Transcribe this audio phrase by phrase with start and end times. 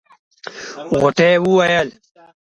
[0.99, 1.87] غوټۍ وويل.